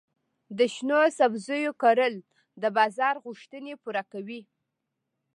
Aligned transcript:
د 0.57 0.59
شنو 0.73 0.99
سبزیو 1.17 1.71
کرل 1.81 2.15
د 2.61 2.63
بازار 2.77 3.15
غوښتنې 3.25 3.73
پوره 3.81 4.03
کوي. 4.11 4.41